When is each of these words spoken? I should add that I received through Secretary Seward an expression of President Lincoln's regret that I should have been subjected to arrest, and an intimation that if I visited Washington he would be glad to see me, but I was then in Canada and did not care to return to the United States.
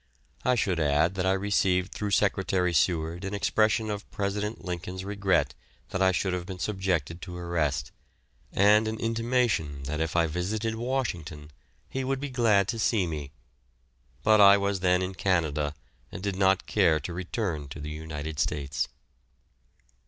I 0.43 0.55
should 0.55 0.79
add 0.79 1.13
that 1.13 1.27
I 1.27 1.33
received 1.33 1.91
through 1.91 2.09
Secretary 2.09 2.73
Seward 2.73 3.23
an 3.23 3.35
expression 3.35 3.91
of 3.91 4.09
President 4.09 4.65
Lincoln's 4.65 5.05
regret 5.05 5.53
that 5.89 6.01
I 6.01 6.11
should 6.11 6.33
have 6.33 6.47
been 6.47 6.57
subjected 6.57 7.21
to 7.21 7.37
arrest, 7.37 7.91
and 8.51 8.87
an 8.87 8.99
intimation 8.99 9.83
that 9.83 10.01
if 10.01 10.15
I 10.15 10.25
visited 10.25 10.73
Washington 10.73 11.51
he 11.87 12.03
would 12.03 12.19
be 12.19 12.31
glad 12.31 12.67
to 12.69 12.79
see 12.79 13.05
me, 13.05 13.31
but 14.23 14.41
I 14.41 14.57
was 14.57 14.79
then 14.79 15.03
in 15.03 15.13
Canada 15.13 15.75
and 16.11 16.23
did 16.23 16.35
not 16.35 16.65
care 16.65 16.99
to 16.99 17.13
return 17.13 17.67
to 17.67 17.79
the 17.79 17.91
United 17.91 18.39
States. 18.39 18.87